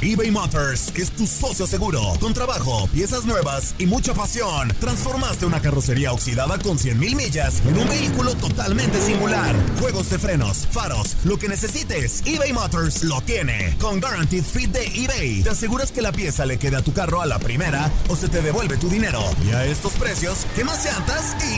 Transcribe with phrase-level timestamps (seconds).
[0.00, 2.00] eBay Motors es tu socio seguro.
[2.20, 7.76] Con trabajo, piezas nuevas y mucha pasión, transformaste una carrocería oxidada con 100.000 millas en
[7.76, 9.56] un vehículo totalmente singular.
[9.80, 13.76] Juegos de frenos, faros, lo que necesites, eBay Motors lo tiene.
[13.80, 17.20] Con Guaranteed Fit de eBay, te aseguras que la pieza le quede a tu carro
[17.20, 19.24] a la primera o se te devuelve tu dinero.
[19.44, 21.57] Y a estos precios, ¿qué más llantas y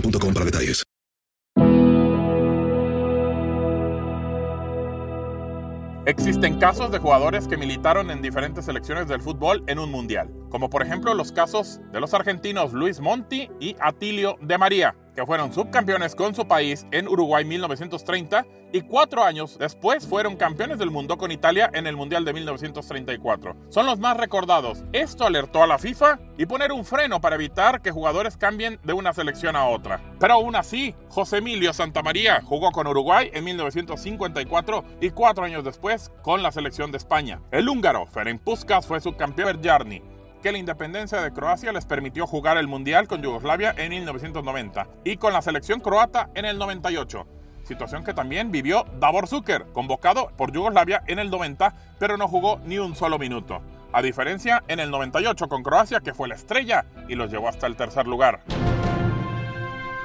[0.00, 0.82] para detalles.
[6.06, 10.70] Existen casos de jugadores que militaron en diferentes selecciones del fútbol en un mundial, como
[10.70, 15.52] por ejemplo los casos de los argentinos Luis Monti y Atilio de María, que fueron
[15.52, 21.16] subcampeones con su país en Uruguay 1930 y cuatro años después fueron campeones del mundo
[21.16, 23.56] con Italia en el Mundial de 1934.
[23.70, 24.84] Son los más recordados.
[24.92, 28.92] Esto alertó a la FIFA y poner un freno para evitar que jugadores cambien de
[28.92, 30.00] una selección a otra.
[30.20, 36.12] Pero aún así, José Emilio Santamaría jugó con Uruguay en 1954 y cuatro años después
[36.22, 37.40] con la selección de España.
[37.50, 42.56] El húngaro Ferenc Puskas fue subcampeón Jarni que la independencia de Croacia les permitió jugar
[42.56, 47.26] el Mundial con Yugoslavia en 1990 y con la selección croata en el 98.
[47.64, 52.60] Situación que también vivió Davor Zucker, convocado por Yugoslavia en el 90, pero no jugó
[52.64, 53.60] ni un solo minuto.
[53.92, 57.66] A diferencia en el 98 con Croacia, que fue la estrella y los llevó hasta
[57.66, 58.42] el tercer lugar.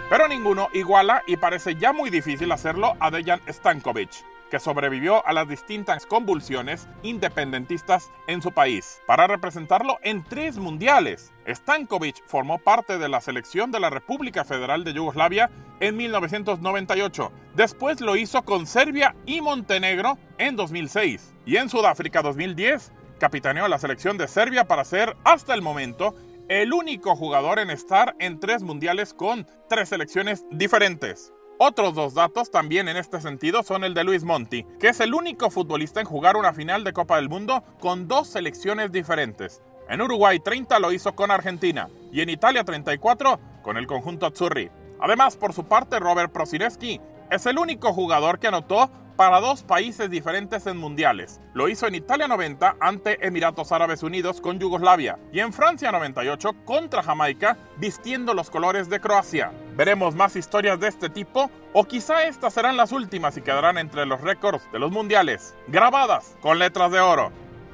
[0.09, 4.11] Pero ninguno iguala y parece ya muy difícil hacerlo a Dejan Stankovic,
[4.51, 11.33] que sobrevivió a las distintas convulsiones independentistas en su país, para representarlo en tres mundiales.
[11.47, 17.31] Stankovic formó parte de la selección de la República Federal de Yugoslavia en 1998.
[17.55, 21.33] Después lo hizo con Serbia y Montenegro en 2006.
[21.45, 26.13] Y en Sudáfrica 2010 capitaneó la selección de Serbia para ser, hasta el momento,
[26.49, 31.31] el único jugador en estar en tres mundiales con tres selecciones diferentes.
[31.63, 35.13] Otros dos datos también en este sentido son el de Luis Monti, que es el
[35.13, 39.61] único futbolista en jugar una final de Copa del Mundo con dos selecciones diferentes.
[39.87, 44.71] En Uruguay 30 lo hizo con Argentina y en Italia 34 con el conjunto Azzurri.
[44.99, 50.09] Además, por su parte, Robert Prosineski es el único jugador que anotó para dos países
[50.09, 51.39] diferentes en mundiales.
[51.53, 56.65] Lo hizo en Italia 90 ante Emiratos Árabes Unidos con Yugoslavia y en Francia 98
[56.65, 59.51] contra Jamaica vistiendo los colores de Croacia.
[59.75, 64.05] Veremos más historias de este tipo o quizá estas serán las últimas y quedarán entre
[64.05, 67.31] los récords de los mundiales, grabadas con letras de oro.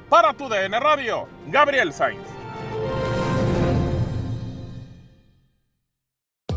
[0.08, 2.37] Para tu DN Radio, Gabriel Sainz.